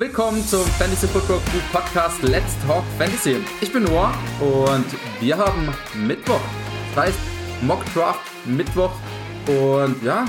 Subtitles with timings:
[0.00, 3.36] Willkommen zum Fantasy Football Crew Podcast Let's Talk Fantasy.
[3.60, 4.86] Ich bin Noah und
[5.20, 5.68] wir haben
[6.06, 6.40] Mittwoch.
[6.94, 7.18] Das heißt
[7.60, 8.94] Mock Draft Mittwoch
[9.46, 10.24] und ja,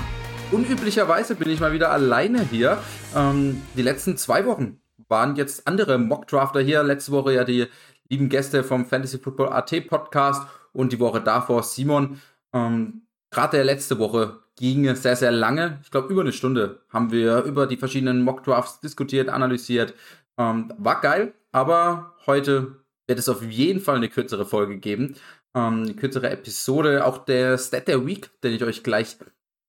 [0.52, 2.80] unüblicherweise bin ich mal wieder alleine hier.
[3.16, 6.84] Ähm, die letzten zwei Wochen waren jetzt andere Mock Drafter hier.
[6.84, 7.68] Letzte Woche ja die
[8.10, 12.20] lieben Gäste vom Fantasy Football AT Podcast und die Woche davor Simon.
[12.52, 15.80] Ähm, Gerade der letzte Woche ging sehr, sehr lange.
[15.82, 19.96] Ich glaube, über eine Stunde haben wir über die verschiedenen Mock-Drafts diskutiert, analysiert.
[20.38, 22.76] Ähm, war geil, aber heute
[23.08, 25.16] wird es auf jeden Fall eine kürzere Folge geben.
[25.56, 27.08] Ähm, eine kürzere Episode.
[27.08, 29.18] Auch der Stat der Week, den ich euch gleich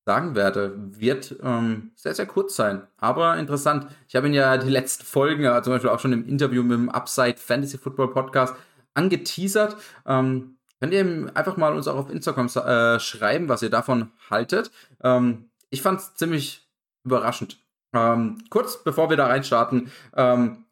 [0.05, 2.83] sagen werde, wird ähm, sehr, sehr kurz sein.
[2.99, 3.87] Aber interessant.
[4.09, 6.91] Ich habe ihn ja die letzten Folgen, zum Beispiel auch schon im Interview mit dem
[6.91, 8.55] Upside Fantasy Football Podcast,
[8.93, 9.75] angeteasert.
[10.05, 14.73] Ähm, Könnt ihr einfach mal uns auch auf Instagram äh, schreiben, was ihr davon haltet.
[15.01, 16.67] Ähm, ich fand es ziemlich
[17.05, 17.59] überraschend.
[17.95, 20.65] Ähm, kurz bevor wir da reinstarten, ähm,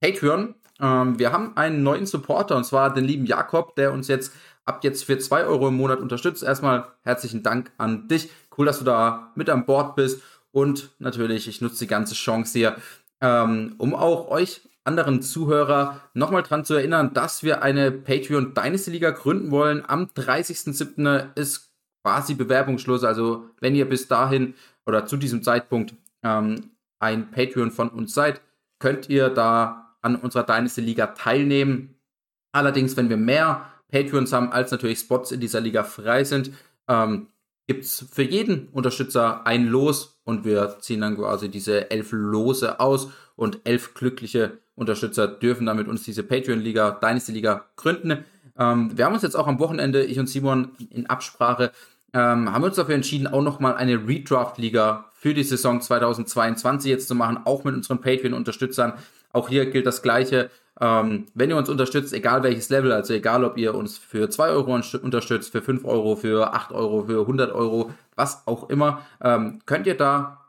[0.00, 0.56] Patreon.
[0.80, 4.32] Ähm, wir haben einen neuen Supporter und zwar den lieben Jakob, der uns jetzt
[4.64, 6.42] ab jetzt für 2 Euro im Monat unterstützt.
[6.42, 8.30] Erstmal herzlichen Dank an dich.
[8.58, 10.22] Cool, dass du da mit an Bord bist.
[10.50, 12.76] Und natürlich, ich nutze die ganze Chance hier,
[13.20, 18.90] ähm, um auch euch anderen Zuhörer nochmal dran zu erinnern, dass wir eine Patreon Dynasty
[18.90, 19.84] Liga gründen wollen.
[19.86, 21.36] Am 30.07.
[21.36, 21.72] ist
[22.04, 23.04] quasi Bewerbungsschluss.
[23.04, 24.54] Also wenn ihr bis dahin
[24.86, 28.40] oder zu diesem Zeitpunkt ähm, ein Patreon von uns seid,
[28.80, 31.94] könnt ihr da an unserer Dynasty Liga teilnehmen.
[32.52, 36.52] Allerdings, wenn wir mehr Patreons haben, als natürlich Spots in dieser Liga frei sind,
[36.88, 37.28] ähm,
[37.68, 42.80] gibt es für jeden Unterstützer ein Los und wir ziehen dann quasi diese elf Lose
[42.80, 48.24] aus und elf glückliche Unterstützer dürfen dann mit uns diese Patreon-Liga, Dynasty-Liga gründen.
[48.58, 51.72] Ähm, wir haben uns jetzt auch am Wochenende, ich und Simon in Absprache,
[52.14, 57.14] ähm, haben uns dafür entschieden, auch nochmal eine Redraft-Liga für die Saison 2022 jetzt zu
[57.14, 58.94] machen, auch mit unseren Patreon-Unterstützern.
[59.32, 60.50] Auch hier gilt das Gleiche.
[60.80, 64.48] Ähm, wenn ihr uns unterstützt, egal welches Level, also egal ob ihr uns für 2
[64.48, 69.60] Euro unterstützt, für 5 Euro, für 8 Euro, für 100 Euro, was auch immer, ähm,
[69.64, 70.40] könnt ihr da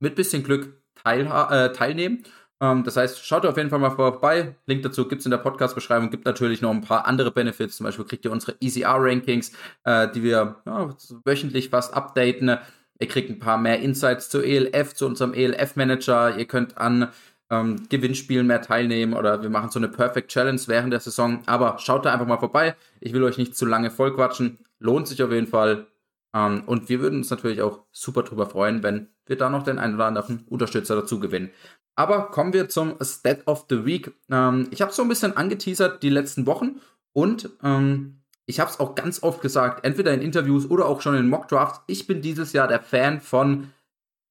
[0.00, 2.24] mit bisschen Glück teil, äh, teilnehmen.
[2.60, 4.56] Ähm, das heißt, schaut auf jeden Fall mal vorbei.
[4.66, 6.10] Link dazu gibt es in der Podcast-Beschreibung.
[6.10, 7.76] Gibt natürlich noch ein paar andere Benefits.
[7.76, 9.52] Zum Beispiel kriegt ihr unsere ECR-Rankings,
[9.84, 12.58] äh, die wir ja, wöchentlich fast updaten.
[13.00, 16.36] Ihr kriegt ein paar mehr Insights zu ELF, zu unserem ELF-Manager.
[16.36, 17.10] Ihr könnt an
[17.50, 21.42] ähm, Gewinnspielen mehr teilnehmen oder wir machen so eine Perfect Challenge während der Saison.
[21.46, 22.74] Aber schaut da einfach mal vorbei.
[23.00, 24.58] Ich will euch nicht zu lange vollquatschen.
[24.80, 25.86] Lohnt sich auf jeden Fall.
[26.34, 29.78] Ähm, und wir würden uns natürlich auch super drüber freuen, wenn wir da noch den
[29.78, 31.50] einen oder anderen Unterstützer dazu gewinnen.
[31.98, 34.12] Aber kommen wir zum Stat of the Week.
[34.30, 36.80] Ähm, ich habe so ein bisschen angeteasert die letzten Wochen
[37.12, 41.16] und ähm, ich habe es auch ganz oft gesagt, entweder in Interviews oder auch schon
[41.16, 41.80] in Mock Drafts.
[41.88, 43.72] Ich bin dieses Jahr der Fan von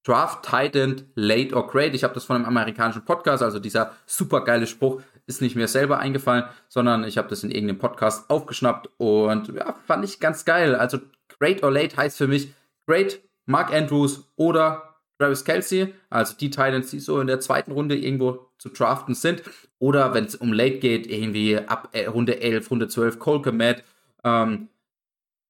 [0.06, 1.94] Draft Titan Late or Great.
[1.94, 5.68] Ich habe das von einem amerikanischen Podcast, also dieser super geile Spruch ist nicht mir
[5.68, 10.46] selber eingefallen, sondern ich habe das in irgendeinem Podcast aufgeschnappt und ja, fand ich ganz
[10.46, 10.74] geil.
[10.74, 11.00] Also
[11.38, 12.54] Great or Late heißt für mich
[12.86, 14.87] Great Mark Andrews oder
[15.20, 19.44] Travis Kelsey, also die Titans, die so in der zweiten Runde irgendwo zu draften sind.
[19.80, 23.84] Oder wenn es um Late geht, irgendwie ab äh, Runde 11, Runde 12, Cole Komet,
[24.24, 24.70] ähm,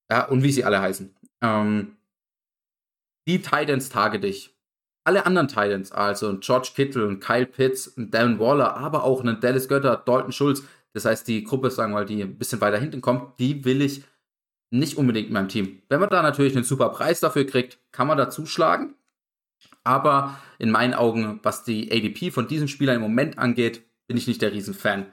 [0.09, 1.13] ja, und wie sie alle heißen.
[1.41, 1.97] Ähm,
[3.27, 4.53] die Titans tage dich.
[5.03, 9.39] Alle anderen Titans, also George Kittle und Kyle Pitts und Darren Waller, aber auch einen
[9.39, 10.63] Dallas Götter, Dalton Schulz,
[10.93, 13.81] das heißt die Gruppe, sagen wir mal, die ein bisschen weiter hinten kommt, die will
[13.81, 14.03] ich
[14.69, 15.81] nicht unbedingt in meinem Team.
[15.87, 18.95] Wenn man da natürlich einen super Preis dafür kriegt, kann man da zuschlagen.
[19.87, 24.27] Aber in meinen Augen, was die ADP von diesen Spielern im Moment angeht, bin ich
[24.27, 25.05] nicht der Riesenfan.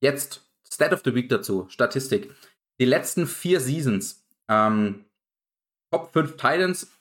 [0.00, 2.32] Jetzt Stat of the Week dazu, Statistik.
[2.78, 5.06] Die letzten vier Seasons, ähm,
[5.90, 6.92] Top 5 Titans,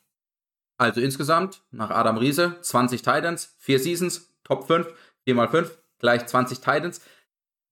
[0.80, 4.88] also insgesamt nach Adam Riese 20 Titans, vier Seasons, Top 5,
[5.26, 7.02] 4 mal 5, gleich 20 Titans,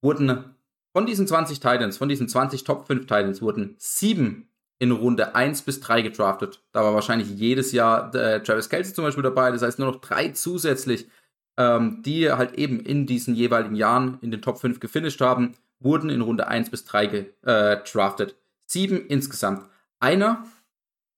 [0.00, 0.54] wurden
[0.92, 4.47] von diesen 20 Titans, von diesen 20 Top 5 Titans, wurden sieben
[4.78, 6.62] in Runde 1 bis 3 gedraftet.
[6.72, 9.50] Da war wahrscheinlich jedes Jahr äh, Travis Kelsey zum Beispiel dabei.
[9.50, 11.08] Das heißt nur noch drei zusätzlich,
[11.56, 16.10] ähm, die halt eben in diesen jeweiligen Jahren in den Top 5 gefinisht haben, wurden
[16.10, 18.32] in Runde 1 bis 3 gedraftet.
[18.32, 18.34] Äh,
[18.66, 19.66] Sieben insgesamt.
[19.98, 20.46] Einer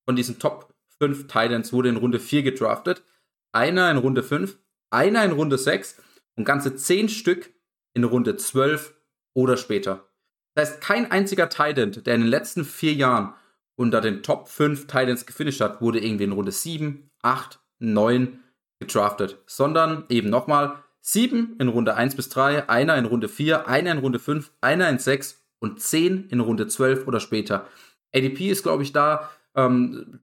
[0.06, 3.02] von diesen Top 5 Titans wurde in Runde 4 gedraftet.
[3.52, 4.56] Einer in Runde 5,
[4.90, 5.96] einer in Runde 6
[6.37, 7.50] und ganze 10 Stück
[7.94, 8.94] in Runde 12
[9.34, 10.06] oder später.
[10.55, 13.34] Das heißt, kein einziger Titan, der in den letzten vier Jahren
[13.81, 18.38] unter den Top 5 Titans gefinisht hat, wurde irgendwie in Runde 7, 8, 9
[18.79, 23.93] gedraftet, sondern eben nochmal 7 in Runde 1 bis 3, einer in Runde 4, einer
[23.93, 27.67] in Runde 5, einer in 6 und 10 in Runde 12 oder später.
[28.15, 30.21] ADP ist, glaube ich, da ähm,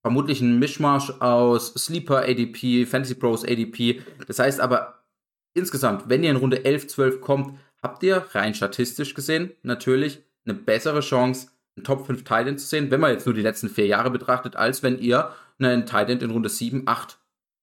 [0.00, 4.00] vermutlich ein Mischmasch aus Sleeper ADP, Fantasy Pros ADP.
[4.26, 5.04] Das heißt aber,
[5.52, 10.54] insgesamt, wenn ihr in Runde 11, 12 kommt, habt ihr rein statistisch gesehen natürlich eine
[10.54, 11.48] bessere Chance,
[11.82, 14.82] Top 5 Titan zu sehen, wenn man jetzt nur die letzten vier Jahre betrachtet, als
[14.82, 17.18] wenn ihr einen Titan in Runde 7, 8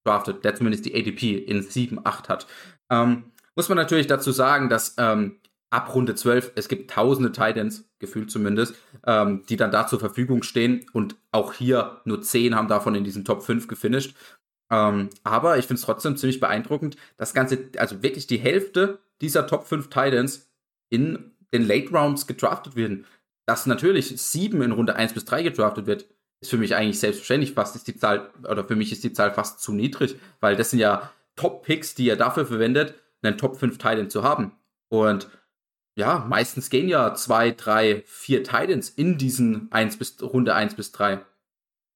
[0.05, 2.47] draftet, der zumindest die ADP in 7, 8 hat.
[2.89, 7.89] Ähm, muss man natürlich dazu sagen, dass ähm, ab Runde 12, es gibt tausende Titans,
[7.99, 8.75] gefühlt zumindest,
[9.05, 13.03] ähm, die dann da zur Verfügung stehen und auch hier nur 10 haben davon in
[13.03, 14.15] diesen Top 5 gefinisht.
[14.69, 19.47] Ähm, aber ich finde es trotzdem ziemlich beeindruckend, das Ganze, also wirklich die Hälfte dieser
[19.47, 20.49] Top 5 Titans
[20.89, 23.05] in den Late Rounds gedraftet werden.
[23.51, 26.05] Dass natürlich 7 in Runde 1 bis 3 gedraftet wird,
[26.39, 27.51] ist für mich eigentlich selbstverständlich.
[27.51, 30.69] Fast ist die Zahl, oder für mich ist die Zahl fast zu niedrig, weil das
[30.69, 34.53] sind ja Top-Picks, die er dafür verwendet, einen Top 5 Titan zu haben.
[34.87, 35.29] Und
[35.97, 40.93] ja, meistens gehen ja zwei, drei, vier Titans in diesen 1 bis, Runde 1 bis
[40.93, 41.19] 3.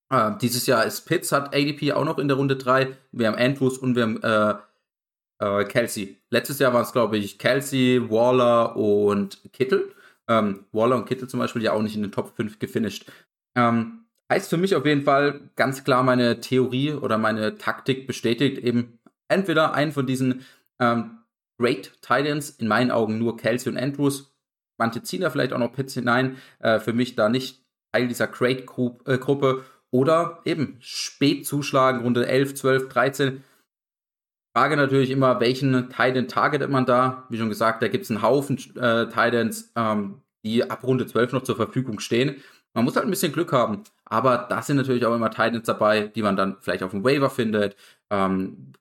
[0.09, 2.97] Äh, dieses Jahr ist Pitts, hat ADP auch noch in der Runde 3.
[3.13, 6.17] Wir haben Andrews und wir haben äh, äh, Kelsey.
[6.31, 9.94] Letztes Jahr waren es, glaube ich, Kelsey, Waller und Kittel.
[10.27, 13.11] Ähm, Waller und Kittel zum Beispiel ja auch nicht in den Top 5 gefinisht.
[13.55, 18.57] Ähm, heißt für mich auf jeden Fall ganz klar meine Theorie oder meine Taktik bestätigt
[18.57, 20.45] eben entweder einen von diesen
[20.79, 21.19] ähm,
[21.57, 24.35] Great Titans, in meinen Augen nur Kelsey und Andrews.
[24.77, 26.37] Manche ziehen da vielleicht auch noch Pitts hinein.
[26.59, 27.63] Äh, für mich da nicht
[27.93, 29.63] Teil dieser Great-Gruppe.
[29.63, 33.43] Äh, oder eben spät zuschlagen, Runde 11, 12, 13.
[34.55, 37.25] Frage natürlich immer, welchen Titan targetet man da?
[37.29, 41.33] Wie schon gesagt, da gibt es einen Haufen äh, Titans, ähm, die ab Runde 12
[41.33, 42.37] noch zur Verfügung stehen.
[42.73, 43.83] Man muss halt ein bisschen Glück haben.
[44.05, 47.29] Aber da sind natürlich auch immer Titans dabei, die man dann vielleicht auf dem Waiver
[47.29, 47.75] findet.
[48.09, 48.71] Ähm,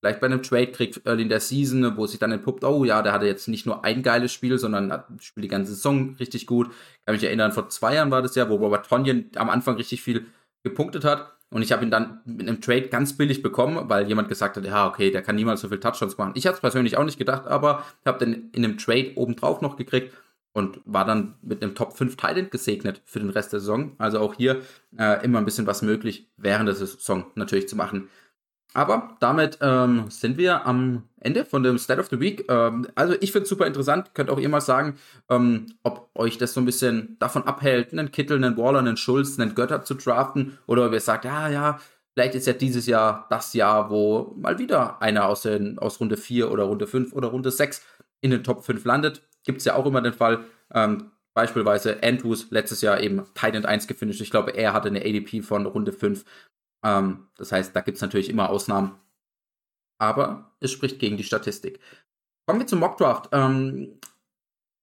[0.00, 3.02] vielleicht bei einem Trade kriegt early in der Season, wo sich dann entpuppt, oh ja,
[3.02, 6.68] der hatte jetzt nicht nur ein geiles Spiel, sondern spielt die ganze Saison richtig gut.
[6.68, 9.74] Ich kann mich erinnern, vor zwei Jahren war das ja, wo Robert Tonyan am Anfang
[9.74, 10.26] richtig viel
[10.62, 11.35] gepunktet hat.
[11.50, 14.64] Und ich habe ihn dann mit einem Trade ganz billig bekommen, weil jemand gesagt hat,
[14.64, 16.32] ja, okay, der kann niemals so viel Touchdowns machen.
[16.34, 19.76] Ich habe es persönlich auch nicht gedacht, aber habe den in einem Trade obendrauf noch
[19.76, 20.12] gekriegt
[20.52, 23.92] und war dann mit einem Top 5 Talent gesegnet für den Rest der Saison.
[23.98, 24.62] Also auch hier
[24.98, 28.08] äh, immer ein bisschen was möglich, während der Saison natürlich zu machen.
[28.76, 32.44] Aber damit ähm, sind wir am Ende von dem State of the Week.
[32.50, 34.10] Ähm, also ich finde es super interessant.
[34.12, 34.98] Könnt auch ihr mal sagen,
[35.30, 39.40] ähm, ob euch das so ein bisschen davon abhält, einen Kittel, einen Waller, einen Schulz,
[39.40, 40.58] einen Götter zu draften.
[40.66, 41.80] Oder ob ihr sagt, ja, ja,
[42.12, 46.18] vielleicht ist ja dieses Jahr das Jahr, wo mal wieder einer aus, den, aus Runde
[46.18, 47.82] 4 oder Runde 5 oder Runde 6
[48.20, 49.22] in den Top 5 landet.
[49.44, 50.40] Gibt es ja auch immer den Fall.
[50.74, 54.20] Ähm, beispielsweise Andrews letztes Jahr eben Titan 1 gefinisht.
[54.20, 56.26] Ich glaube, er hatte eine ADP von Runde 5.
[56.84, 58.98] Ähm, das heißt, da gibt es natürlich immer Ausnahmen.
[59.98, 61.80] Aber es spricht gegen die Statistik.
[62.46, 63.30] Kommen wir zum Mockdraft.
[63.32, 63.98] Ähm,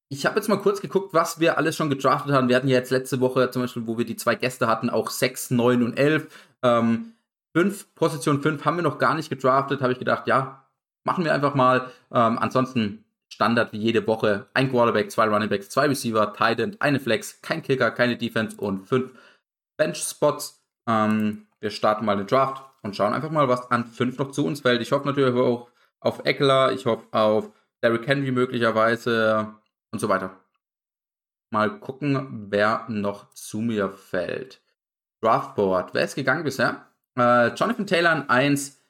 [0.09, 2.49] ich habe jetzt mal kurz geguckt, was wir alles schon gedraftet haben.
[2.49, 5.09] Wir hatten ja jetzt letzte Woche zum Beispiel, wo wir die zwei Gäste hatten, auch
[5.09, 6.27] 6, 9 und 11.
[6.61, 7.13] Ähm,
[7.55, 9.81] 5, Position 5 haben wir noch gar nicht gedraftet.
[9.81, 10.67] Habe ich gedacht, ja,
[11.03, 11.91] machen wir einfach mal.
[12.11, 13.03] Ähm, ansonsten
[13.33, 14.47] Standard wie jede Woche.
[14.53, 18.87] Ein Quarterback, zwei Runningbacks, zwei Receiver, Tight End, eine Flex, kein Kicker, keine Defense und
[18.87, 19.13] fünf
[19.77, 20.63] Bench-Spots.
[20.87, 24.45] Ähm, wir starten mal den Draft und schauen einfach mal, was an 5 noch zu
[24.45, 24.81] uns fällt.
[24.81, 25.69] Ich hoffe natürlich auch
[26.01, 27.51] auf Eckler, ich hoffe auf
[27.81, 29.53] Derrick Henry möglicherweise
[29.91, 30.37] und so weiter.
[31.51, 34.61] Mal gucken, wer noch zu mir fällt.
[35.21, 35.93] Draftboard.
[35.93, 36.85] Wer ist gegangen bisher?
[37.17, 38.81] Äh, Jonathan Taylor an 1,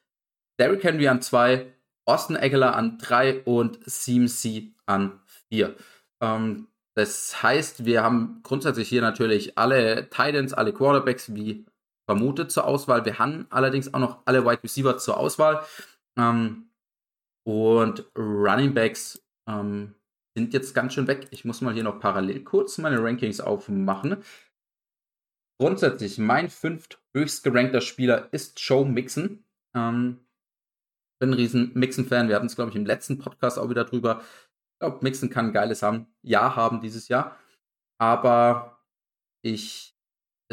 [0.58, 1.72] Derrick Henry an 2,
[2.06, 5.76] Austin Eckler an 3 und CMC an 4.
[6.22, 11.66] Ähm, das heißt, wir haben grundsätzlich hier natürlich alle Titans, alle Quarterbacks wie
[12.06, 13.06] vermutet zur Auswahl.
[13.06, 15.64] Wir haben allerdings auch noch alle Wide Receiver zur Auswahl.
[16.18, 16.70] Ähm,
[17.46, 19.96] und Running Backs ähm,
[20.38, 21.28] sind jetzt ganz schön weg.
[21.32, 24.24] Ich muss mal hier noch parallel kurz meine Rankings aufmachen.
[25.60, 29.44] Grundsätzlich, mein fünft höchst gerankter Spieler ist Joe Mixon.
[29.76, 30.20] Ähm,
[31.20, 32.28] bin ein riesen Mixon-Fan.
[32.28, 34.22] Wir hatten es, glaube ich, im letzten Podcast auch wieder drüber.
[34.22, 36.08] Ich glaube, Mixon kann Geiles haben.
[36.22, 37.38] Ja, haben dieses Jahr.
[37.98, 38.82] Aber
[39.42, 39.93] ich,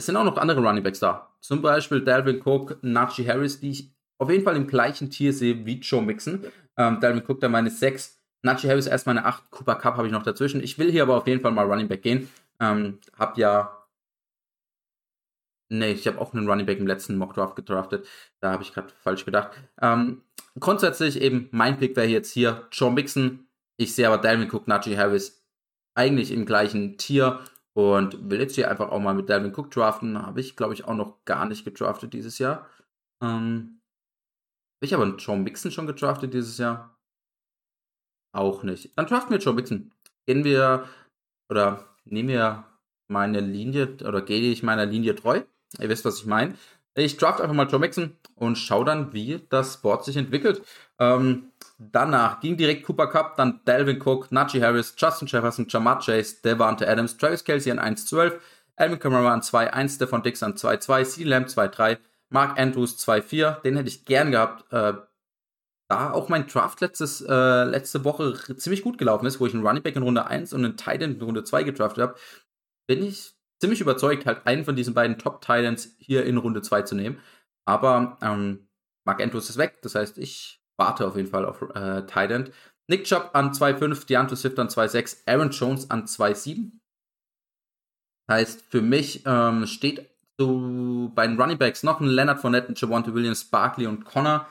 [0.00, 1.30] es sind auch noch andere Running Backs da.
[1.40, 5.66] Zum Beispiel Dalvin Cook, Najee Harris, die ich auf jeden Fall im gleichen Tier sehe
[5.66, 6.46] wie Joe Mixon.
[6.78, 10.12] Ähm, Dalvin Cook da meine 6, Najee Harris erst meine 8, Cooper Cup habe ich
[10.12, 10.62] noch dazwischen.
[10.62, 12.30] Ich will hier aber auf jeden Fall mal Running Back gehen.
[12.60, 13.76] Ähm, hab ja
[15.72, 18.08] Nee, ich habe auch einen Running Back im letzten Mock Draft gedraftet.
[18.40, 19.50] Da habe ich gerade falsch gedacht.
[19.80, 20.22] Ähm,
[20.58, 23.46] grundsätzlich eben, mein Pick wäre jetzt hier Joe Mixon.
[23.76, 25.46] Ich sehe aber Dalvin Cook, Najee Harris
[25.94, 27.40] eigentlich im gleichen Tier.
[27.76, 30.20] Und will jetzt hier einfach auch mal mit Dalvin Cook draften.
[30.20, 32.68] Habe ich, glaube ich, auch noch gar nicht gedraftet dieses Jahr.
[33.22, 33.80] Ähm,
[34.80, 36.98] habe ich aber einen Joe Mixon schon gedraftet dieses Jahr?
[38.34, 38.96] Auch nicht.
[38.96, 39.92] Dann draften wir Joe Mixon.
[40.26, 40.88] Gehen wir
[41.50, 42.64] oder nehmen wir
[43.08, 45.42] meine Linie oder gehe ich meiner Linie treu?
[45.78, 46.54] Ihr wisst, was ich meine.
[46.94, 50.62] Ich draft einfach mal Joe Mixon und schau dann, wie das Board sich entwickelt.
[50.98, 56.36] Ähm, danach ging direkt Cooper Cup, dann Dalvin Cook, Najee Harris, Justin Jefferson, Jamar Chase,
[56.42, 58.32] Devante Adams, Travis Kelsey an 1-12,
[58.76, 61.24] Alvin Kamara an 2-1, Stefan Dix an 2-2, C.
[61.24, 61.98] Lamb 2-3,
[62.30, 63.60] Mark Andrews 2-4.
[63.62, 64.72] Den hätte ich gern gehabt.
[64.72, 64.94] Äh,
[65.88, 69.66] da auch mein Draft letztes, äh, letzte Woche ziemlich gut gelaufen ist, wo ich einen
[69.66, 72.14] Running Back in Runde 1 und einen Tight End in Runde 2 gedraftet habe,
[72.86, 76.82] bin ich ziemlich überzeugt, halt einen von diesen beiden Top Titans hier in Runde 2
[76.82, 77.18] zu nehmen.
[77.66, 78.66] Aber ähm,
[79.04, 82.52] Mark Andrews ist weg, das heißt, ich warte auf jeden Fall auf äh, Tight
[82.88, 86.72] Nick Chubb an 2,5, Deanto Swift an 2,6, Aaron Jones an 2,7.
[88.28, 93.14] Heißt, für mich ähm, steht so bei den Running Backs noch ein Leonard Fournette, Javante
[93.14, 94.48] Williams, Barkley und Connor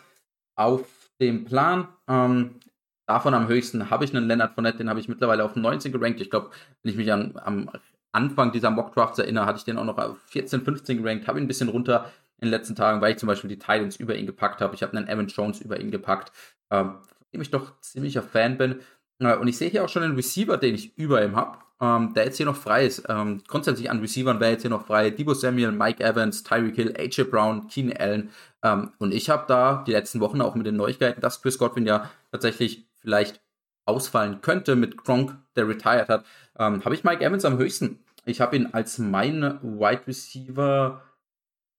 [0.56, 1.88] auf dem Plan.
[2.08, 2.60] Ähm,
[3.08, 6.22] davon am höchsten habe ich einen Leonard Fournette, den habe ich mittlerweile auf 19 gerankt.
[6.22, 6.52] Ich glaube,
[6.84, 7.70] wenn ich mich an, am
[8.12, 11.40] Anfang dieser Mock Drafts erinnere, hatte ich den auch noch auf 14, 15 gerankt, habe
[11.40, 14.16] ihn ein bisschen runter in den letzten Tagen, weil ich zum Beispiel die Titans über
[14.16, 14.74] ihn gepackt habe.
[14.76, 16.32] Ich habe einen Evan Jones über ihn gepackt,
[16.72, 18.80] ähm, von dem ich doch ziemlicher Fan bin.
[19.20, 22.14] Äh, und ich sehe hier auch schon einen Receiver, den ich über ihm habe, ähm,
[22.14, 23.04] der jetzt hier noch frei ist.
[23.10, 25.10] Ähm, grundsätzlich an Receivern wäre jetzt hier noch frei.
[25.10, 28.30] Debo Samuel, Mike Evans, Tyreek Hill, AJ Brown, Keenan Allen.
[28.64, 31.86] Ähm, und ich habe da die letzten Wochen auch mit den Neuigkeiten, dass Chris Godwin
[31.86, 33.42] ja tatsächlich vielleicht
[33.86, 36.26] ausfallen könnte mit Gronk, der retired hat,
[36.60, 38.04] ähm, habe ich Mike Evans am höchsten.
[38.26, 41.02] Ich habe ihn als mein Wide Receiver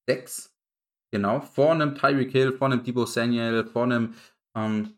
[0.09, 0.53] 6.
[1.13, 4.13] Genau, vor einem Tyreek Hill, vor einem Debo Samuel, vor einem
[4.55, 4.97] ähm,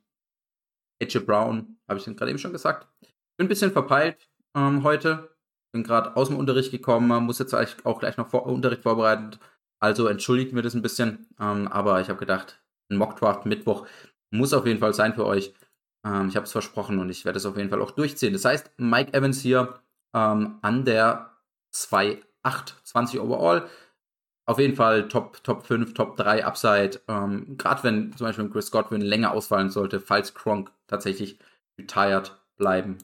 [1.02, 2.88] AJ Brown, habe ich gerade eben schon gesagt.
[3.38, 5.36] Bin ein bisschen verpeilt ähm, heute.
[5.74, 9.32] Bin gerade aus dem Unterricht gekommen, muss jetzt auch gleich noch vor Unterricht vorbereiten.
[9.82, 11.28] Also entschuldigt mir das ein bisschen.
[11.40, 13.88] Ähm, aber ich habe gedacht, ein Mockdraft Mittwoch
[14.32, 15.54] muss auf jeden Fall sein für euch.
[16.06, 18.34] Ähm, ich habe es versprochen und ich werde es auf jeden Fall auch durchziehen.
[18.34, 19.80] Das heißt, Mike Evans hier
[20.14, 21.32] ähm, an der
[21.74, 23.68] 2,8, 20 overall.
[24.46, 27.00] Auf jeden Fall Top, Top 5, Top 3 Upside.
[27.08, 31.40] Ähm, Gerade wenn zum Beispiel Chris Godwin länger ausfallen sollte, falls Kronk tatsächlich
[31.80, 32.98] retired bleiben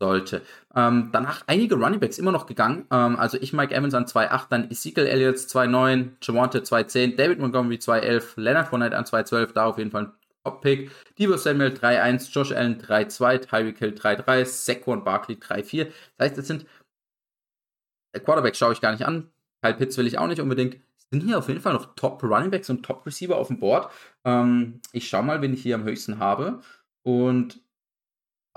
[0.00, 0.42] sollte.
[0.74, 2.86] Ähm, danach einige Runningbacks immer noch gegangen.
[2.90, 7.76] Ähm, also ich Mike Evans an 2.8, dann Ezekiel Elliott 2.9, Javante 2.10, David Montgomery
[7.76, 10.12] 2.11, Leonard Fournette an 2.12, da auf jeden Fall ein
[10.44, 10.90] Top-Pick.
[11.18, 15.86] Debo Samuel 3.1, Josh Allen 3.2, Tyreek Hill 3.3, Saquon Barkley 3.4.
[16.16, 16.66] Das heißt, es sind
[18.14, 19.30] der Quarterback schaue ich gar nicht an.
[19.62, 20.78] Kyle Pitts will ich auch nicht unbedingt.
[21.10, 23.90] Sind hier auf jeden Fall noch Top Runningbacks und Top Receiver auf dem Board.
[24.24, 26.60] Ähm, ich schaue mal, wen ich hier am höchsten habe.
[27.02, 27.60] Und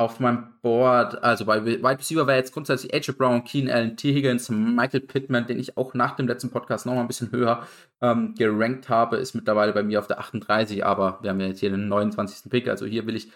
[0.02, 4.14] auf meinem Board, also bei Wide Receiver wäre jetzt grundsätzlich AJ Brown, Keen Allen, T.
[4.14, 7.66] Higgins, Michael Pittman, den ich auch nach dem letzten Podcast nochmal ein bisschen höher
[8.02, 11.60] ähm, gerankt habe, ist mittlerweile bei mir auf der 38, aber wir haben ja jetzt
[11.60, 12.50] hier den 29.
[12.50, 13.32] Pick, also hier will ich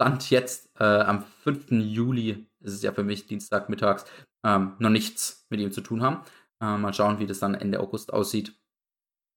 [0.00, 1.72] Stand jetzt äh, am 5.
[1.72, 4.06] Juli, ist es ja für mich Dienstagmittags,
[4.44, 6.22] ähm, noch nichts mit ihm zu tun haben.
[6.62, 8.54] Äh, mal schauen, wie das dann Ende August aussieht.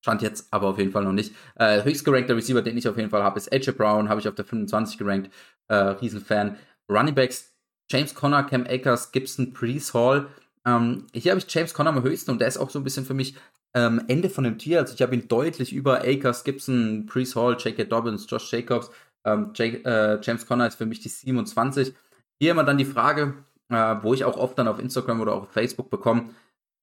[0.03, 1.33] Stand jetzt aber auf jeden Fall noch nicht.
[1.55, 4.35] Äh, höchst Receiver, den ich auf jeden Fall habe, ist AJ Brown, habe ich auf
[4.35, 5.33] der 25 gerankt.
[5.69, 6.57] Äh, Riesenfan.
[6.91, 7.53] Running Backs,
[7.89, 10.27] James Conner, Cam Akers, Gibson, Priest Hall.
[10.65, 13.05] Ähm, hier habe ich James Conner am höchsten und der ist auch so ein bisschen
[13.05, 13.35] für mich
[13.73, 14.79] ähm, Ende von dem Tier.
[14.81, 17.85] Also ich habe ihn deutlich über Akers, Gibson, Priest Hall, J.K.
[17.85, 18.91] Dobbins, Josh Jacobs.
[19.25, 21.93] Ähm, J äh, James Conner ist für mich die 27.
[22.41, 23.35] Hier immer dann die Frage,
[23.69, 26.31] äh, wo ich auch oft dann auf Instagram oder auch auf Facebook bekomme,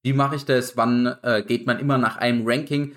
[0.02, 0.78] wie mache ich das?
[0.78, 2.96] Wann äh, geht man immer nach einem Ranking?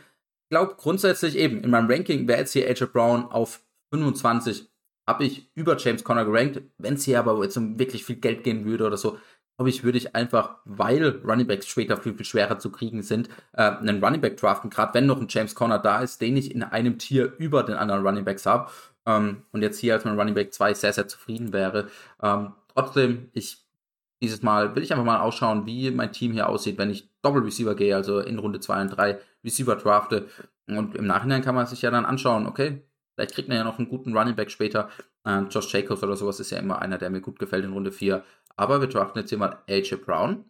[0.53, 4.69] Glaube grundsätzlich eben, in meinem Ranking wäre jetzt hier AJ Brown auf 25,
[5.07, 6.61] habe ich über James Conner gerankt.
[6.77, 9.17] Wenn es hier aber jetzt um wirklich viel Geld gehen würde oder so,
[9.57, 13.29] glaube ich, würde ich einfach, weil Running Backs später viel, viel schwerer zu kriegen sind,
[13.53, 16.53] äh, einen Running Back draften, gerade wenn noch ein James Conner da ist, den ich
[16.53, 18.69] in einem Tier über den anderen Running Backs habe.
[19.07, 21.87] Ähm, und jetzt hier als mein Running Back 2 sehr, sehr zufrieden wäre.
[22.21, 23.62] Ähm, trotzdem, ich
[24.23, 27.43] dieses Mal will ich einfach mal ausschauen, wie mein Team hier aussieht, wenn ich Doppel
[27.43, 30.27] Receiver gehe, also in Runde 2 und 3 Receiver drafte.
[30.67, 32.81] Und im Nachhinein kann man sich ja dann anschauen, okay,
[33.13, 34.89] vielleicht kriegt man ja noch einen guten Running Back später.
[35.25, 37.91] Äh, Josh Jacobs oder sowas ist ja immer einer, der mir gut gefällt in Runde
[37.91, 38.23] 4.
[38.55, 40.45] Aber wir draften jetzt hier mal AJ Brown.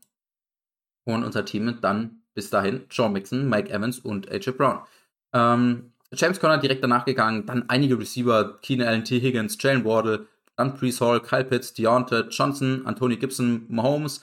[1.05, 4.81] Und unser Team dann bis dahin John Mixon, Mike Evans und AJ Brown.
[5.33, 9.19] Ähm, James Conner direkt danach gegangen, dann einige Receiver, Keenan Allen, T.
[9.19, 14.21] Higgins, Jalen Wardle, dann Hall, Kyle Pitts, Deontay, Johnson, Anthony Gibson, Mahomes,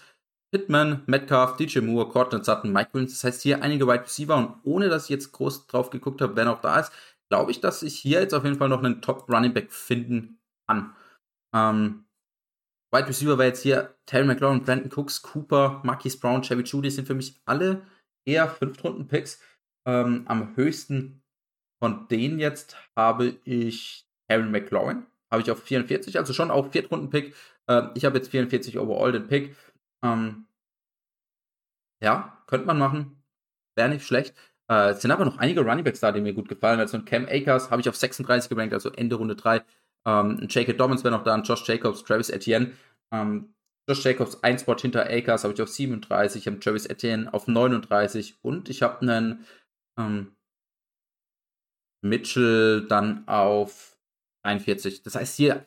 [0.53, 3.13] Pittman, Metcalf, DJ Moore, Cortland Sutton, Mike Williams.
[3.13, 6.37] Das heißt hier einige Wide Receiver und ohne dass ich jetzt groß drauf geguckt habe,
[6.37, 6.93] wer noch da ist,
[7.31, 10.41] glaube ich, dass ich hier jetzt auf jeden Fall noch einen Top Running Back finden
[10.69, 10.95] kann.
[11.55, 12.05] Ähm,
[12.93, 17.07] Wide Receiver war jetzt hier Terry McLaurin, Brandon Cooks, Cooper, Marquis Brown, Chevy Judy sind
[17.07, 17.87] für mich alle
[18.27, 19.41] eher Fünftrunden-Picks.
[19.87, 21.23] Ähm, am höchsten
[21.83, 27.35] von denen jetzt habe ich Terry McLaurin habe ich auf 44, also schon auch Viertrunden-Pick.
[27.69, 29.57] Äh, ich habe jetzt 44 overall den Pick.
[30.03, 30.47] Ähm,
[32.03, 33.23] ja, könnte man machen.
[33.77, 34.35] Wäre nicht schlecht.
[34.71, 36.81] Äh, es sind aber noch einige Runningbacks da, die mir gut gefallen.
[36.81, 39.63] Also ein Cam Akers habe ich auf 36 gerankt, also Ende Runde 3.
[40.07, 40.73] Ähm, ein J.K.
[40.75, 42.73] Dobbins wäre noch da, ein Josh Jacobs, Travis Etienne.
[43.13, 43.55] Ähm,
[43.89, 47.49] Josh Jacobs ein Spot hinter Akers habe ich auf 37, ich habe Travis Etienne auf
[47.49, 49.45] 39 und ich habe einen
[49.99, 50.37] ähm,
[52.03, 53.99] Mitchell dann auf
[54.43, 55.03] 41.
[55.03, 55.65] Das heißt, hier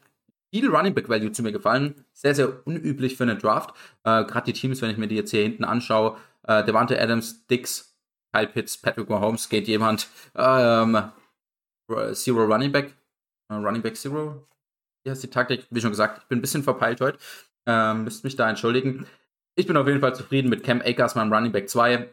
[0.54, 2.06] viel Running Back Value zu mir gefallen.
[2.14, 3.72] Sehr, sehr unüblich für eine Draft.
[4.04, 7.48] Äh, Gerade die Teams, wenn ich mir die jetzt hier hinten anschaue, äh, Devante Adams,
[7.48, 7.98] Dix,
[8.32, 11.12] Kyle Pitts, Patrick Mahomes, geht jemand ähm,
[12.14, 12.94] Zero Running Back.
[13.50, 14.48] Äh, Running Back Zero.
[15.04, 15.66] Hier ist die Taktik.
[15.70, 17.18] Wie schon gesagt, ich bin ein bisschen verpeilt heute.
[17.66, 19.08] Ähm, müsst mich da entschuldigen.
[19.56, 22.10] Ich bin auf jeden Fall zufrieden mit Cam Akers, meinem Running Back 2.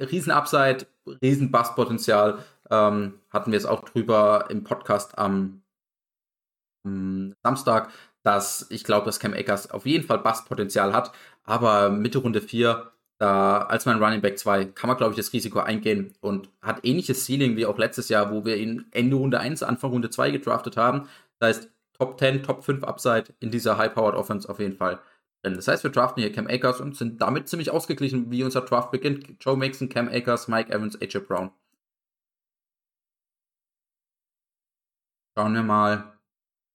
[0.00, 0.86] Riesen Upside,
[1.20, 2.44] riesen Basspotenzial.
[2.70, 5.61] Ähm, hatten wir es auch drüber im Podcast am
[6.84, 7.90] Samstag,
[8.22, 11.12] dass ich glaube, dass Cam Akers auf jeden Fall Basspotenzial hat.
[11.44, 15.32] Aber Mitte Runde 4, da als mein Running Back 2, kann man, glaube ich, das
[15.32, 19.40] Risiko eingehen und hat ähnliches Ceiling wie auch letztes Jahr, wo wir ihn Ende Runde
[19.40, 21.08] 1, Anfang Runde 2 gedraftet haben.
[21.38, 25.00] Das heißt, Top 10, Top 5 Upside in dieser High-Powered Offense auf jeden Fall.
[25.42, 28.90] Das heißt, wir draften hier Cam Akers und sind damit ziemlich ausgeglichen, wie unser Draft
[28.92, 29.36] beginnt.
[29.40, 31.50] Joe Mixon, Cam Akers, Mike Evans, AJ Brown.
[35.36, 36.18] Schauen wir mal,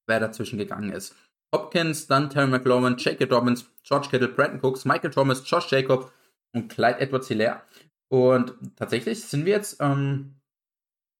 [0.07, 1.15] wer dazwischen gegangen ist.
[1.53, 3.25] Hopkins, dann Terry McLaurin, J.K.
[3.25, 6.11] Dobbins, George Kittle, Brandon Cooks, Michael Thomas, Josh Jacob
[6.53, 7.61] und Clyde Edwards Hilaire.
[8.09, 10.35] Und tatsächlich sind wir jetzt ähm,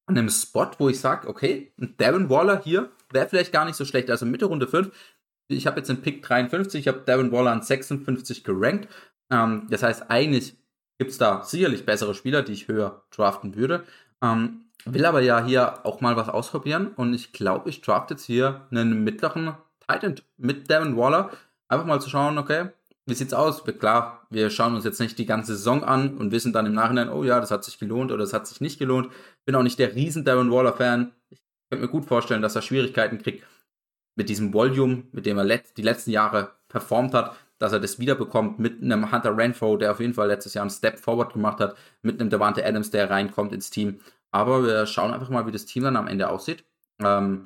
[0.06, 3.86] an einem Spot, wo ich sage, okay, Darren Waller hier wäre vielleicht gar nicht so
[3.86, 4.10] schlecht.
[4.10, 4.92] Also Mitte Runde 5.
[5.50, 8.90] Ich habe jetzt den Pick 53, ich habe Darren Waller an 56 gerankt.
[9.32, 10.58] Ähm, das heißt, eigentlich
[10.98, 13.86] gibt es da sicherlich bessere Spieler, die ich höher draften würde.
[14.22, 18.26] Ähm, will aber ja hier auch mal was ausprobieren und ich glaube, ich draft jetzt
[18.26, 19.54] hier einen mittleren
[19.88, 21.32] Titan mit Darren Waller.
[21.68, 22.70] Einfach mal zu schauen, okay,
[23.06, 23.64] wie sieht's aus?
[23.64, 27.10] Klar, wir schauen uns jetzt nicht die ganze Saison an und wissen dann im Nachhinein,
[27.10, 29.10] oh ja, das hat sich gelohnt oder das hat sich nicht gelohnt.
[29.46, 31.12] Bin auch nicht der riesen Darren Waller Fan.
[31.30, 31.40] Ich
[31.70, 33.46] könnte mir gut vorstellen, dass er Schwierigkeiten kriegt
[34.16, 38.60] mit diesem Volume, mit dem er die letzten Jahre performt hat, dass er das wiederbekommt
[38.60, 41.78] mit einem Hunter Renfro, der auf jeden Fall letztes Jahr einen Step Forward gemacht hat,
[42.02, 44.00] mit einem Devante Adams, der reinkommt ins Team.
[44.38, 46.64] Aber wir schauen einfach mal, wie das Team dann am Ende aussieht.
[47.00, 47.46] Ähm,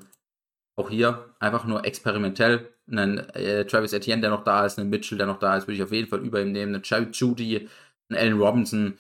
[0.75, 2.67] auch hier einfach nur experimentell.
[2.85, 5.77] Einen äh, Travis Etienne, der noch da ist, einen Mitchell, der noch da ist, würde
[5.77, 6.75] ich auf jeden Fall über ihm nehmen.
[6.75, 7.69] Einen Jerry Judy,
[8.09, 8.97] einen Allen Robinson.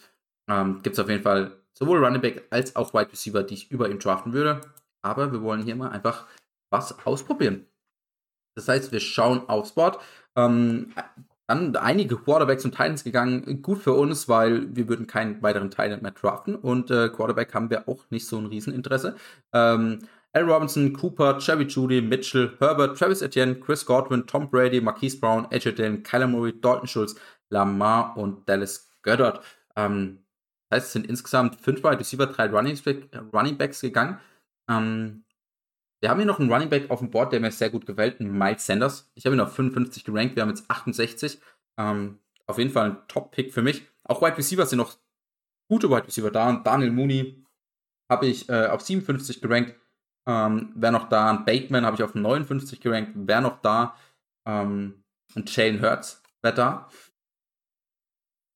[0.49, 3.71] Ähm, Gibt es auf jeden Fall sowohl Running Back als auch Wide Receiver, die ich
[3.71, 4.61] über ihm draften würde.
[5.01, 6.27] Aber wir wollen hier mal einfach
[6.69, 7.65] was ausprobieren.
[8.55, 9.99] Das heißt, wir schauen aufs Board.
[10.37, 10.93] Ähm,
[11.51, 13.61] dann einige Quarterbacks und Titans gegangen.
[13.61, 16.55] Gut für uns, weil wir würden keinen weiteren Titan mehr draften.
[16.55, 19.15] Und äh, Quarterback haben wir auch nicht so ein Rieseninteresse.
[19.53, 19.99] Ähm,
[20.33, 25.47] Al Robinson, Cooper, Chevy Judy, Mitchell, Herbert, Travis Etienne, Chris Godwin, Tom Brady, Marquise Brown,
[25.51, 27.15] Dillon, Kyler Murray, Dalton Schultz,
[27.49, 29.41] Lamar und Dallas Goddard.
[29.75, 30.19] Ähm,
[30.69, 32.77] das heißt, es sind insgesamt fünf Wide Receiver, drei Running,
[33.33, 34.19] Running Backs gegangen.
[34.69, 35.25] Ähm,
[36.01, 38.19] wir haben hier noch einen Running Back auf dem Board, der mir sehr gut gefällt,
[38.19, 39.11] Miles Sanders.
[39.15, 41.39] Ich habe ihn auf 55 gerankt, wir haben jetzt 68.
[41.77, 43.83] Ähm, auf jeden Fall ein Top-Pick für mich.
[44.03, 44.97] Auch Wide Receiver sind noch
[45.69, 46.51] gute Wide Receiver da.
[46.53, 47.45] Daniel Mooney
[48.09, 49.75] habe ich äh, auf 57 gerankt.
[50.27, 51.33] Ähm, wer noch da?
[51.33, 53.11] Bateman habe ich auf 59 gerankt.
[53.15, 53.95] Wer noch da?
[54.45, 55.03] Ähm,
[55.35, 56.89] und Jalen Hurts wer da.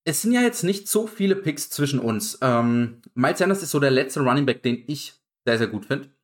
[0.08, 2.38] Es sind ja jetzt nicht so viele Picks zwischen uns.
[2.42, 5.14] Ähm, Miles Sanders ist so der letzte Running Back, den ich
[5.46, 6.15] sehr, sehr gut finde.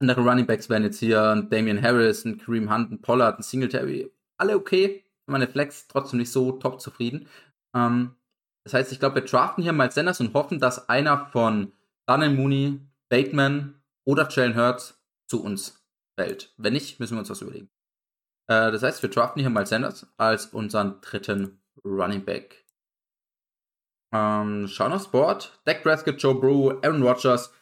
[0.00, 3.42] Andere Running Backs wären jetzt hier ein Damian Harris, ein Kareem Hunt, ein Pollard, ein
[3.42, 4.10] Singletary.
[4.38, 5.04] Alle okay.
[5.26, 7.28] Meine Flex trotzdem nicht so top zufrieden.
[7.76, 8.16] Ähm,
[8.64, 11.72] das heißt, ich glaube, wir draften hier mal Sanders und hoffen, dass einer von
[12.06, 15.84] Daniel Mooney, Bateman oder Jalen Hurts zu uns
[16.18, 16.52] fällt.
[16.56, 17.70] Wenn nicht, müssen wir uns was überlegen.
[18.48, 22.64] Äh, das heißt, wir draften hier mal Sanders als unseren dritten Running Back.
[24.12, 25.60] Ähm, schauen aufs Board.
[25.64, 27.52] Dak Prescott, Joe Brew, Aaron Rodgers,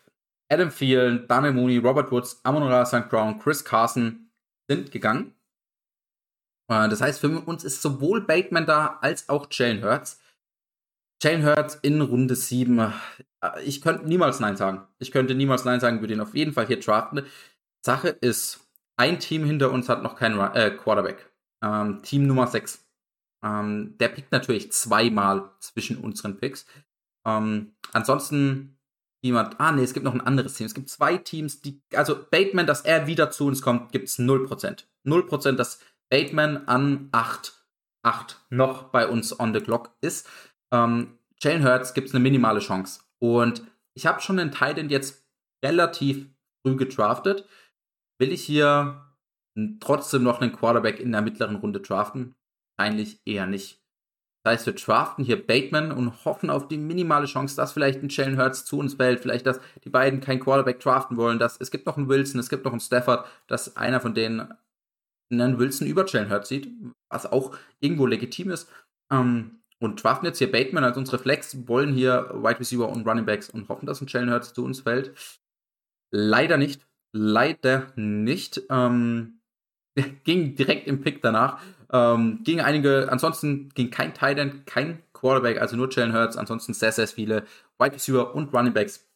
[0.51, 3.09] Adam Thielen, Daniel Mooney, Robert Woods, Amon St.
[3.09, 4.31] Brown, Chris Carson
[4.69, 5.35] sind gegangen.
[6.71, 10.21] Äh, das heißt, für uns ist sowohl Bateman da als auch Jalen Hurts.
[11.23, 12.79] Jalen Hurts in Runde 7.
[12.79, 14.87] Äh, ich könnte niemals Nein sagen.
[14.99, 17.27] Ich könnte niemals Nein sagen, würde ihn auf jeden Fall hier draften.
[17.85, 21.31] Sache ist, ein Team hinter uns hat noch keinen äh, Quarterback.
[21.63, 22.85] Ähm, Team Nummer 6.
[23.45, 26.67] Ähm, der pickt natürlich zweimal zwischen unseren Picks.
[27.27, 28.78] Ähm, ansonsten
[29.21, 30.67] jemand, ah nee, es gibt noch ein anderes Team.
[30.67, 34.19] Es gibt zwei Teams, die, also Bateman, dass er wieder zu uns kommt, gibt es
[34.19, 34.85] 0%.
[35.05, 37.55] 0%, dass Bateman an 8,
[38.03, 40.29] 8 noch bei uns on the clock ist.
[40.73, 43.01] Ähm, Jalen Hurts gibt es eine minimale Chance.
[43.19, 43.63] Und
[43.95, 45.27] ich habe schon den Titan jetzt
[45.65, 46.29] relativ
[46.63, 47.47] früh gedraftet.
[48.19, 49.05] Will ich hier
[49.81, 52.37] trotzdem noch einen Quarterback in der mittleren Runde draften?
[52.77, 53.78] Wahrscheinlich eher nicht.
[54.45, 58.09] Das heißt, wir draften hier Bateman und hoffen auf die minimale Chance, dass vielleicht ein
[58.09, 61.71] Jalen Hurts zu uns fällt, vielleicht, dass die beiden kein Quarterback draften wollen, dass es
[61.71, 64.49] gibt noch einen Wilson, es gibt noch einen Stafford, dass einer von denen
[65.31, 66.71] einen Wilson über Jalen Hurts sieht,
[67.11, 68.71] was auch irgendwo legitim ist.
[69.13, 73.27] Ähm, und draften jetzt hier Bateman als unsere Flex, wollen hier Wide Receiver und Running
[73.27, 75.13] Backs und hoffen, dass ein Jalen Hurts zu uns fällt.
[76.11, 76.87] Leider nicht.
[77.13, 78.63] Leider nicht.
[78.71, 79.41] Ähm,
[80.25, 81.63] ging direkt im Pick danach.
[81.91, 86.75] Ähm, ging einige, ansonsten ging kein Tight End, kein Quarterback, also nur Jalen Hurts, ansonsten
[86.75, 87.45] sehr, sehr viele
[87.79, 89.09] Wide Receiver und Running Backs.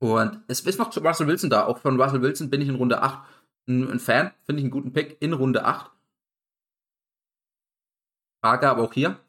[0.00, 1.66] Und es ist noch Russell Wilson da.
[1.66, 3.28] Auch von Russell Wilson bin ich in Runde 8
[3.68, 5.90] ein, Fan, finde ich einen guten Pick in Runde 8.
[8.42, 9.20] Frage aber auch hier.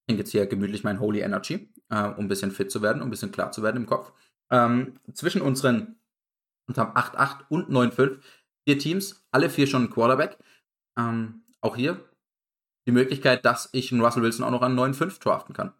[0.00, 3.00] Ich trinke jetzt hier gemütlich mein Holy Energy, äh, um ein bisschen fit zu werden,
[3.00, 4.12] um ein bisschen klar zu werden im Kopf.
[4.50, 5.96] Ähm, zwischen unseren
[6.68, 8.18] unserem 8-8 und 9-5
[8.64, 10.38] vier Teams, alle vier schon ein Quarterback.
[10.96, 11.98] Ähm, auch hier
[12.86, 15.72] die Möglichkeit, dass ich einen Russell Wilson auch noch an 9-5 draften kann.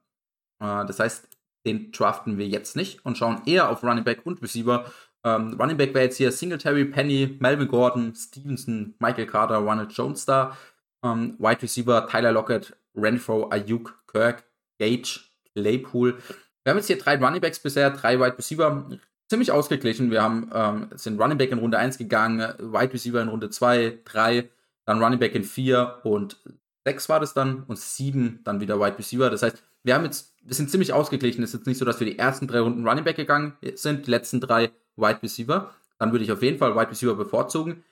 [0.60, 1.28] Äh, das heißt,
[1.66, 4.90] den draften wir jetzt nicht und schauen eher auf Running Back und Receiver.
[5.24, 10.24] Ähm, Running Back wäre jetzt hier Singletary, Penny, Melvin Gordon, Stevenson, Michael Carter, Ronald Jones
[10.24, 10.56] da.
[11.04, 14.44] Ähm, Wide Receiver Tyler Lockett, Renfro, Ayuk, Kirk,
[14.78, 15.20] Gage,
[15.54, 16.18] Claypool.
[16.64, 18.88] Wir haben jetzt hier drei Running Backs bisher, drei Wide Receiver.
[19.28, 20.10] Ziemlich ausgeglichen.
[20.10, 24.00] Wir haben ähm, sind Running Back in Runde 1 gegangen, Wide Receiver in Runde 2,
[24.04, 24.48] 3,
[24.84, 26.38] dann Running Back in 4 und
[26.84, 29.30] 6 war das dann und 7 dann wieder Wide Receiver.
[29.30, 31.42] Das heißt, wir haben jetzt, wir sind ziemlich ausgeglichen.
[31.42, 34.06] Es ist jetzt nicht so, dass wir die ersten drei Runden Running Back gegangen sind,
[34.06, 35.72] die letzten drei Wide Receiver.
[35.98, 37.84] Dann würde ich auf jeden Fall Wide Receiver bevorzugen.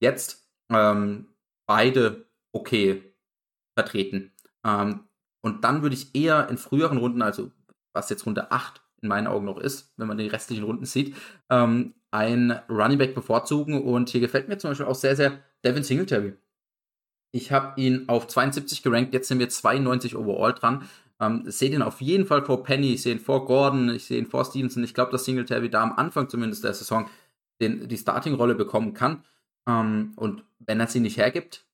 [0.00, 1.26] Jetzt ähm,
[1.66, 3.02] beide okay
[3.74, 4.32] vertreten.
[4.64, 5.00] Ähm,
[5.42, 7.50] und dann würde ich eher in früheren Runden, also
[7.92, 11.14] was jetzt Runde 8 in meinen Augen noch ist, wenn man die restlichen Runden sieht,
[11.50, 13.82] ähm, ein Running Back bevorzugen.
[13.82, 16.34] Und hier gefällt mir zum Beispiel auch sehr, sehr Devin Singletary.
[17.32, 20.88] Ich habe ihn auf 72 gerankt, jetzt sind wir 92 overall dran.
[21.20, 24.18] Ähm, sehe den auf jeden Fall vor Penny, ich sehe ihn vor Gordon, ich sehe
[24.18, 24.84] ihn vor Stevenson.
[24.84, 27.08] Ich glaube, dass Singletary da am Anfang zumindest der Saison
[27.60, 29.24] den, die Starting-Rolle bekommen kann.
[29.68, 31.66] Ähm, und wenn er sie nicht hergibt,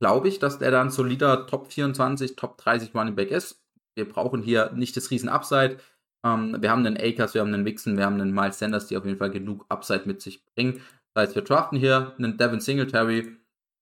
[0.00, 3.62] glaube ich, dass der dann solider Top 24, Top 30 Running Back ist.
[3.94, 5.78] Wir brauchen hier nicht das riesen Upside.
[6.24, 8.96] Ähm, wir haben einen Akers, wir haben einen Mixon, wir haben einen Miles Sanders, die
[8.96, 10.82] auf jeden Fall genug Upside mit sich bringen.
[11.16, 13.38] Das heißt, wir draften hier einen Devin Singletary,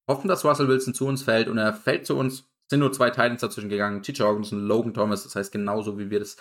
[0.08, 2.48] hoffen, dass Russell Wilson zu uns fällt und er fällt zu uns.
[2.70, 6.20] Sind nur zwei Titans dazwischen gegangen, TJ Jorgensen, Logan Thomas, das heißt genauso, wie wir
[6.20, 6.36] das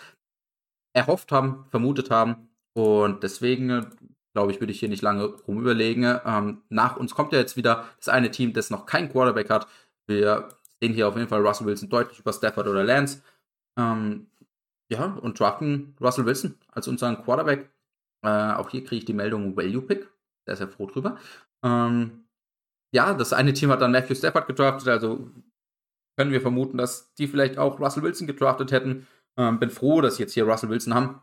[0.94, 2.48] erhofft haben, vermutet haben.
[2.74, 3.86] Und deswegen,
[4.34, 6.20] glaube ich, würde ich hier nicht lange rumüberlegen.
[6.24, 9.66] Ähm, nach uns kommt ja jetzt wieder das eine Team, das noch kein Quarterback hat.
[10.06, 10.48] Wir
[10.80, 13.20] sehen hier auf jeden Fall Russell Wilson deutlich über Stafford oder Lance.
[13.76, 14.28] Ähm,
[14.88, 17.68] ja, und draften Russell Wilson als unseren Quarterback.
[18.22, 20.13] Äh, auch hier kriege ich die Meldung Value Pick.
[20.46, 21.18] Sehr, sehr froh drüber.
[21.64, 22.24] Ähm,
[22.92, 25.30] ja, das eine Team hat dann Matthew Stafford gedraftet, also
[26.16, 29.06] können wir vermuten, dass die vielleicht auch Russell Wilson gedraftet hätten.
[29.36, 31.20] Ähm, bin froh, dass sie jetzt hier Russell Wilson haben.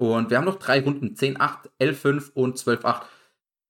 [0.00, 3.02] Und wir haben noch drei Runden: 10-8, 11-5 und 12-8.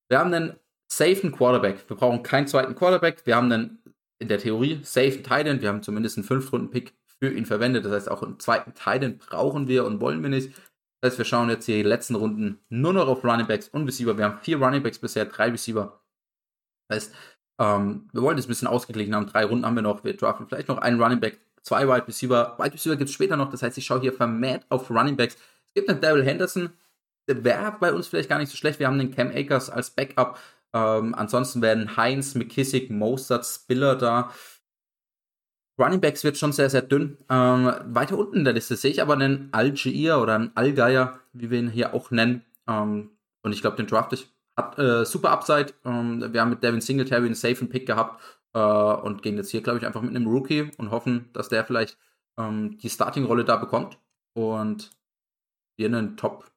[0.08, 0.56] Wir haben einen
[0.90, 1.88] safen Quarterback.
[1.88, 3.26] Wir brauchen keinen zweiten Quarterback.
[3.26, 3.82] Wir haben einen
[4.18, 5.60] in der Theorie safen Titan.
[5.60, 7.84] Wir haben zumindest einen 5-Runden-Pick für ihn verwendet.
[7.84, 10.52] Das heißt, auch einen zweiten Titan brauchen wir und wollen wir nicht.
[11.02, 13.86] Das heißt, wir schauen jetzt hier die letzten Runden nur noch auf Running Backs und
[13.86, 14.16] Receiver.
[14.16, 16.00] Wir haben vier Running Backs bisher, drei Receiver.
[16.88, 17.14] Das heißt,
[17.58, 19.26] ähm, wir wollen das ein bisschen ausgeglichen haben.
[19.26, 20.04] Drei Runden haben wir noch.
[20.04, 22.56] Wir draften vielleicht noch einen Running Back, zwei Wide Receiver.
[22.56, 23.50] Wide Receiver gibt es später noch.
[23.50, 25.34] Das heißt, ich schaue hier vermehrt auf Running Backs.
[25.66, 26.70] Es gibt einen Daryl Henderson.
[27.28, 28.78] Der wäre bei uns vielleicht gar nicht so schlecht.
[28.78, 30.38] Wir haben den Cam Akers als Backup.
[30.72, 34.32] Ähm, ansonsten werden Heinz, McKissick, Mostert, Spiller da.
[35.78, 37.18] Running Backs wird schon sehr, sehr dünn.
[37.30, 41.50] Ähm, weiter unten in der Liste sehe ich aber einen Algier oder einen Allgeier, wie
[41.50, 42.44] wir ihn hier auch nennen.
[42.68, 43.10] Ähm,
[43.42, 44.30] und ich glaube, den draft ich.
[44.56, 45.72] Hat äh, super Upside.
[45.84, 49.62] Ähm, wir haben mit Devin Singletary einen safen Pick gehabt äh, und gehen jetzt hier,
[49.62, 51.96] glaube ich, einfach mit einem Rookie und hoffen, dass der vielleicht
[52.38, 53.98] ähm, die Starting-Rolle da bekommt
[54.34, 54.90] und
[55.78, 56.50] wir einen Top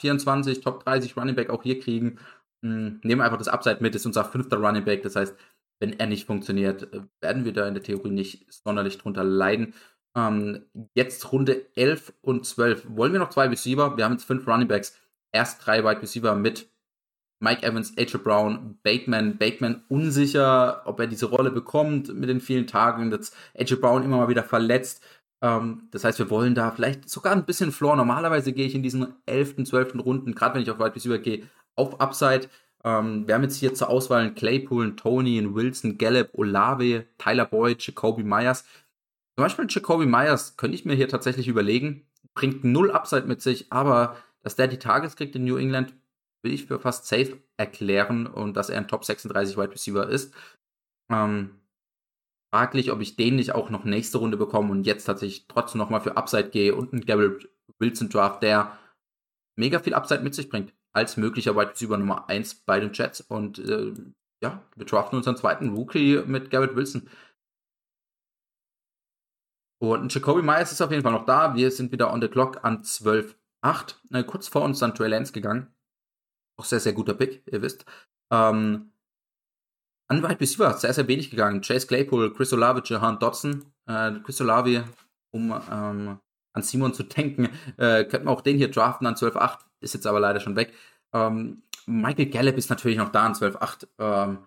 [0.00, 2.18] 24, Top 30 Running Back auch hier kriegen.
[2.62, 5.02] Ähm, nehmen einfach das Upside mit, das ist unser fünfter Running Back.
[5.02, 5.34] Das heißt,
[5.80, 9.74] wenn er nicht funktioniert, äh, werden wir da in der Theorie nicht sonderlich drunter leiden.
[10.16, 10.64] Ähm,
[10.94, 12.86] jetzt Runde 11 und 12.
[12.96, 13.96] Wollen wir noch zwei Receiver?
[13.96, 14.96] Wir haben jetzt fünf Running Backs.
[15.32, 16.70] Erst drei Wide Receiver mit
[17.40, 19.38] Mike Evans, AJ Brown, Bateman.
[19.38, 23.12] Bateman unsicher, ob er diese Rolle bekommt mit den vielen Tagen.
[23.12, 25.02] Jetzt AJ Brown immer mal wieder verletzt.
[25.40, 27.96] Ähm, das heißt, wir wollen da vielleicht sogar ein bisschen Floor.
[27.96, 29.94] Normalerweise gehe ich in diesen 11., 12.
[30.04, 31.44] Runden, gerade wenn ich auf Wide Receiver gehe,
[31.76, 32.48] auf Upside.
[32.88, 37.04] Ähm, wir haben jetzt hier zur Auswahl einen Claypool, einen Tony, einen Wilson, Gallup, Olave,
[37.18, 38.62] Tyler Boyd, Jacoby Myers.
[39.36, 42.08] Zum Beispiel Jacoby Myers könnte ich mir hier tatsächlich überlegen.
[42.34, 45.94] Bringt null Upside mit sich, aber dass der die Tages kriegt in New England,
[46.42, 50.34] will ich für fast safe erklären und dass er ein Top 36 Wide Receiver ist.
[51.12, 51.60] Ähm,
[52.54, 56.00] fraglich, ob ich den nicht auch noch nächste Runde bekomme und jetzt tatsächlich trotzdem nochmal
[56.00, 58.78] für Upside gehe und einen Garrett Wilson Draft, der
[59.56, 63.20] mega viel Upside mit sich bringt, als möglicher Wide Receiver Nummer 1 bei den Jets.
[63.20, 63.94] Und äh,
[64.42, 67.08] ja, wir draften unseren zweiten Rookie mit Garrett Wilson.
[69.80, 71.54] Und Jacoby Myers ist auf jeden Fall noch da.
[71.54, 73.94] Wir sind wieder on the clock an 12.8.
[74.12, 75.72] Äh, kurz vor uns dann Trey Lance gegangen.
[76.58, 77.84] Auch sehr, sehr guter Pick, ihr wisst.
[78.32, 78.92] Ähm,
[80.10, 81.60] an Wide Receiver sehr, sehr wenig gegangen.
[81.60, 83.72] Chase Claypool, Chris Olave, Jahan Dodson.
[83.86, 84.84] Äh, Chris Olave,
[85.32, 86.18] um ähm,
[86.52, 89.58] an Simon zu denken, äh, könnten wir auch den hier draften an 12.8.
[89.80, 90.72] Ist jetzt aber leider schon weg.
[91.12, 93.86] Ähm, Michael Gallup ist natürlich noch da an 12.8.
[93.98, 94.38] Ähm,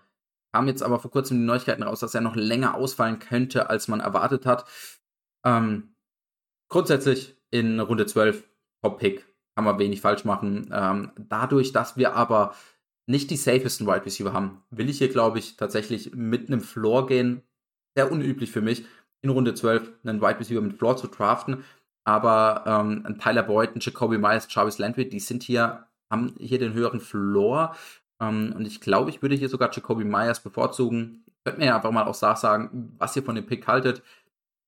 [0.54, 3.88] kam jetzt aber vor kurzem die Neuigkeiten raus, dass er noch länger ausfallen könnte, als
[3.88, 4.66] man erwartet hat.
[5.46, 5.96] Ähm,
[6.70, 8.44] grundsätzlich in Runde 12
[8.84, 9.26] Top-Pick.
[9.56, 10.70] Kann man wenig falsch machen.
[10.74, 12.54] Ähm, dadurch, dass wir aber
[13.06, 17.08] nicht die safesten Wide Receiver haben, will ich hier, glaube ich, tatsächlich mit einem Floor
[17.08, 17.42] gehen.
[17.96, 18.86] Sehr unüblich für mich,
[19.22, 21.64] in Runde 12 einen Wide Receiver mit Floor zu draften.
[22.04, 27.00] Aber ähm, Tyler Boyd, Jacoby Myers, Jarvis Landry, die sind hier, haben hier den höheren
[27.00, 27.76] Floor.
[28.20, 31.26] Ähm, und ich glaube, ich würde hier sogar Jacoby Myers bevorzugen.
[31.44, 34.04] Könnt mir ja einfach mal auch sagen, was ihr von dem Pick haltet.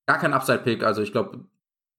[0.07, 1.45] Gar kein Upside-Pick, also ich glaube,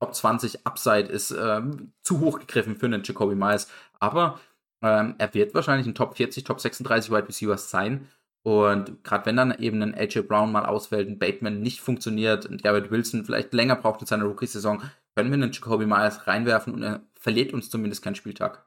[0.01, 3.71] Top 20 Upside ist ähm, zu hoch gegriffen für einen Jacoby Myers.
[4.01, 4.39] Aber
[4.83, 8.09] ähm, er wird wahrscheinlich ein Top 40, Top 36 Wide Receiver sein.
[8.43, 12.59] Und gerade wenn dann eben ein AJ Brown mal ausfällt, ein Bateman nicht funktioniert, ein
[12.59, 14.83] Garrett Wilson vielleicht länger braucht in seiner Rookie-Saison,
[15.15, 18.65] können wir einen Jacoby Myers reinwerfen und er verliert uns zumindest keinen Spieltag.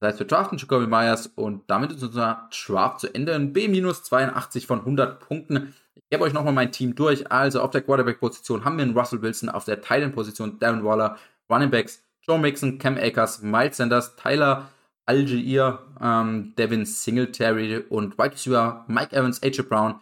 [0.00, 3.34] Das heißt, wir draften Jacoby Myers und damit ist unser Draft zu Ende.
[3.34, 5.74] Ein B-82 von 100 Punkten.
[5.94, 7.30] Ich gebe euch nochmal mein Team durch.
[7.32, 11.16] Also auf der Quarterback-Position haben wir einen Russell Wilson, auf der Titan-Position Darren Waller,
[11.50, 14.68] Running Backs Joe Mixon, Cam Akers, Miles Sanders, Tyler
[15.06, 20.00] Algier, ähm, Devin Singletary und Wide Receiver Mike Evans, AJ Brown,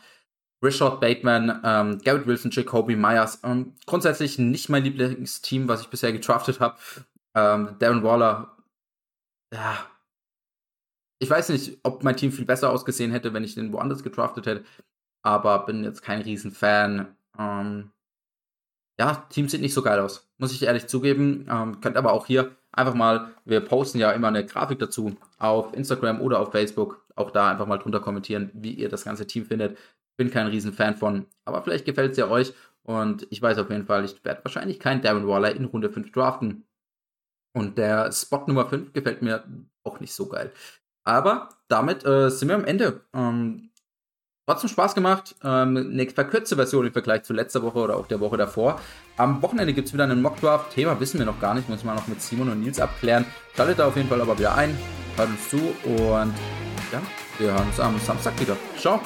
[0.65, 3.41] Richard Bateman, ähm, Garrett Wilson, Jacoby Myers.
[3.45, 6.77] Ähm, grundsätzlich nicht mein Lieblingsteam, was ich bisher getraftet habe.
[7.35, 8.57] Ähm, Darren Waller,
[9.53, 9.87] ja.
[11.21, 14.47] Ich weiß nicht, ob mein Team viel besser ausgesehen hätte, wenn ich den woanders getraftet
[14.47, 14.65] hätte.
[15.23, 17.17] Aber bin jetzt kein Riesenfan.
[17.39, 17.93] Ähm,
[18.99, 20.29] ja, Teams sieht nicht so geil aus.
[20.39, 21.47] Muss ich ehrlich zugeben.
[21.51, 25.73] Ähm, könnt aber auch hier einfach mal, wir posten ja immer eine Grafik dazu auf
[25.75, 27.05] Instagram oder auf Facebook.
[27.17, 29.79] Auch da einfach mal drunter kommentieren, wie ihr das ganze Team findet.
[30.17, 32.55] Bin kein Riesenfan von, aber vielleicht gefällt es ja euch.
[32.83, 36.13] Und ich weiß auf jeden Fall, ich werde wahrscheinlich keinen Darren Waller in Runde 5
[36.13, 36.67] draften.
[37.57, 39.45] Und der Spot Nummer 5 gefällt mir
[39.85, 40.53] auch nicht so geil.
[41.05, 43.03] Aber damit äh, sind wir am Ende.
[43.15, 43.71] Ähm,
[44.47, 45.35] Trotzdem Spaß gemacht.
[45.43, 48.81] Ähm, eine verkürzte Version im Vergleich zu letzter Woche oder auch der Woche davor.
[49.17, 50.75] Am Wochenende gibt es wieder einen Mockdraft.
[50.75, 51.69] Thema wissen wir noch gar nicht.
[51.69, 53.25] Muss man noch mit Simon und Nils abklären.
[53.57, 54.77] Schaltet da auf jeden Fall aber wieder ein.
[55.17, 56.35] Hört uns zu und
[56.93, 57.01] ja,
[57.39, 58.57] wir hören uns am Samstag wieder.
[58.77, 59.01] Ciao.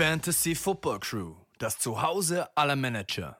[0.00, 1.34] Fantasy Football Crew.
[1.58, 3.39] Das Zuhause aller Manager.